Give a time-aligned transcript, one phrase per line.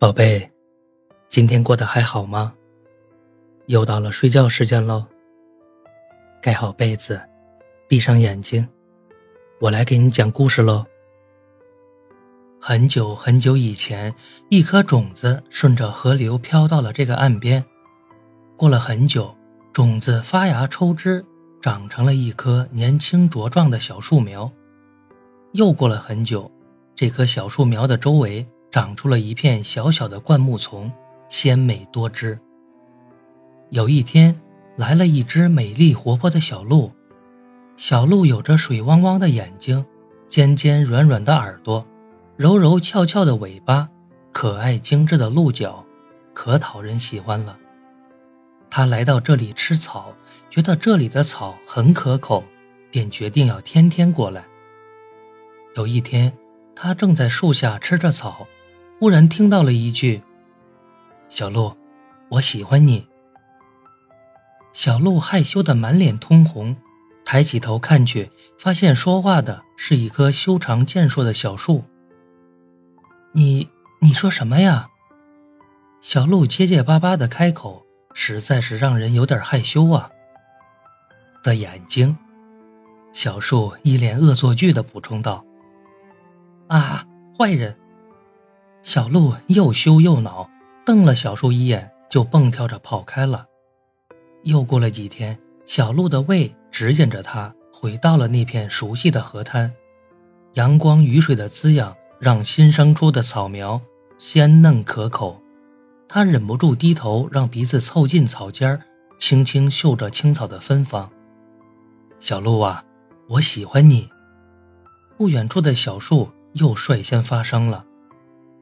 [0.00, 0.50] 宝贝，
[1.28, 2.54] 今天过得还好吗？
[3.66, 5.04] 又到了睡觉时间喽。
[6.40, 7.20] 盖好被子，
[7.86, 8.66] 闭上眼睛，
[9.60, 10.86] 我来给你讲故事喽。
[12.58, 14.14] 很久很久以前，
[14.48, 17.62] 一颗种子顺着河流飘到了这个岸边。
[18.56, 19.36] 过了很久，
[19.70, 21.22] 种子发芽抽枝，
[21.60, 24.50] 长成了一棵年轻茁壮的小树苗。
[25.52, 26.50] 又过了很久，
[26.94, 28.48] 这棵小树苗的周围。
[28.70, 30.90] 长出了一片小小的灌木丛，
[31.28, 32.38] 鲜美多汁。
[33.70, 34.40] 有一天，
[34.76, 36.92] 来了一只美丽活泼的小鹿。
[37.76, 39.84] 小鹿有着水汪汪的眼睛，
[40.28, 41.84] 尖尖软软的耳朵，
[42.36, 43.88] 柔柔翘翘的尾巴，
[44.32, 45.84] 可爱精致的鹿角，
[46.32, 47.58] 可讨人喜欢了。
[48.68, 50.14] 它来到这里吃草，
[50.48, 52.44] 觉得这里的草很可口，
[52.90, 54.44] 便决定要天天过来。
[55.74, 56.32] 有一天，
[56.76, 58.46] 它正在树下吃着草。
[59.00, 60.22] 忽然听到了一句
[61.26, 61.74] ：“小鹿，
[62.28, 63.06] 我喜欢你。”
[64.74, 66.76] 小鹿害羞的满脸通红，
[67.24, 71.84] 抬起头看去，发现说话的是一棵修长健硕的小树。
[73.32, 73.70] “你
[74.02, 74.90] 你说什么呀？”
[76.02, 80.10] 小鹿结结巴巴的开口，实在是让人有点害羞啊。
[81.42, 82.18] 的眼睛，
[83.14, 85.42] 小树一脸恶作剧的补充道
[86.68, 87.02] ：“啊，
[87.38, 87.74] 坏人。”
[88.82, 90.48] 小鹿又羞又恼，
[90.86, 93.46] 瞪了小树一眼，就蹦跳着跑开了。
[94.44, 99.70] 又过了几天，小鹿的胃指引着它回到了那片熟悉的河滩。
[100.54, 103.80] 阳光雨水的滋养让新生出的草苗
[104.18, 105.40] 鲜嫩可口，
[106.08, 108.80] 它忍不住低头，让鼻子凑近草尖儿，
[109.18, 111.08] 轻轻嗅着青草的芬芳。
[112.18, 112.82] 小鹿啊，
[113.28, 114.08] 我喜欢你。
[115.18, 117.84] 不远处的小树又率先发声了。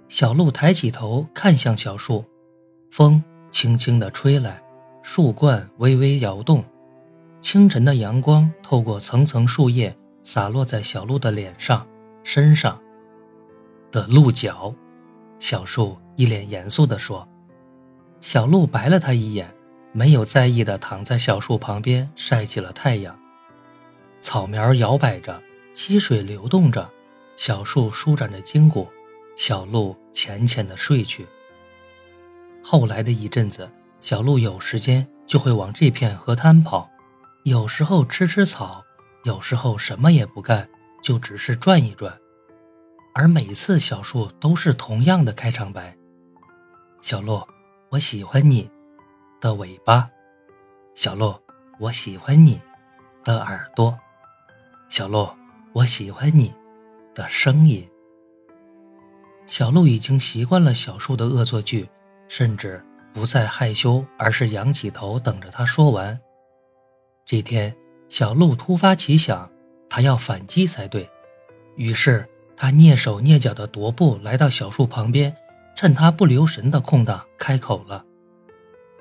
[0.08, 2.24] 小鹿抬起头看向小树，
[2.90, 4.62] 风轻轻地吹来，
[5.02, 6.64] 树冠微微摇动，
[7.42, 11.86] 清晨的阳光透过层层树叶洒落在小鹿的脸上、
[12.24, 12.80] 身上。
[13.90, 14.74] 的鹿角，
[15.38, 17.26] 小树一脸严肃地说。
[18.20, 19.54] 小鹿白了他一眼，
[19.92, 23.16] 没有在意地躺在小树旁边晒起了太阳。
[24.20, 25.40] 草苗摇摆着，
[25.74, 26.90] 溪水流动着，
[27.36, 28.88] 小树舒展着筋骨。
[29.38, 31.24] 小鹿浅浅的睡去。
[32.60, 36.90] 后来的一阵子，小鹿有时间就会往这片河滩跑，
[37.44, 38.84] 有时候吃吃草，
[39.22, 40.68] 有时候什么也不干，
[41.00, 42.12] 就只是转一转。
[43.14, 45.96] 而每次小树都是同样的开场白
[47.00, 47.40] ：“小鹿，
[47.90, 48.68] 我喜欢你
[49.40, 50.10] 的尾巴；
[50.96, 51.32] 小鹿，
[51.78, 52.60] 我喜欢你
[53.22, 53.96] 的耳朵；
[54.88, 55.28] 小鹿，
[55.74, 56.52] 我喜欢你
[57.14, 57.88] 的声音。”
[59.48, 61.88] 小鹿已经习惯了小树的恶作剧，
[62.28, 66.20] 甚至不再害羞，而是仰起头等着他说完。
[67.24, 67.74] 这天，
[68.10, 69.50] 小鹿突发奇想，
[69.88, 71.08] 他要反击才对。
[71.76, 75.34] 于是，他蹑手蹑脚的踱步来到小树旁边，
[75.74, 78.04] 趁他不留神的空档开口了：“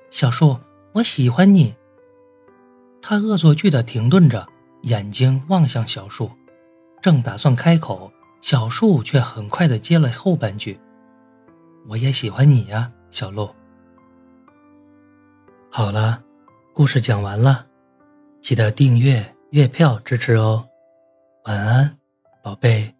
[0.10, 0.58] 小树，
[0.94, 1.76] 我喜欢你。”
[3.04, 4.48] 他恶作剧的停顿着，
[4.84, 6.32] 眼睛望向小树，
[7.02, 8.10] 正打算开口。
[8.42, 10.80] 小树却很快的接了后半句
[11.88, 13.50] ：“我也喜欢你呀，小鹿。”
[15.70, 16.24] 好了，
[16.74, 17.66] 故事讲完了，
[18.42, 20.68] 记得订阅月票支持哦。
[21.46, 21.98] 晚安，
[22.42, 22.97] 宝贝。